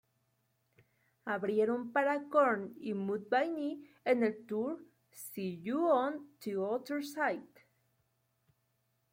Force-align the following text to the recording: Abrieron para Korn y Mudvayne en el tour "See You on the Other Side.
Abrieron 1.27 1.91
para 1.93 2.23
Korn 2.27 2.73
y 2.79 2.95
Mudvayne 2.95 3.83
en 4.03 4.23
el 4.23 4.47
tour 4.47 4.83
"See 5.11 5.61
You 5.61 5.87
on 5.89 6.27
the 6.43 6.57
Other 6.57 7.03
Side. 7.03 7.67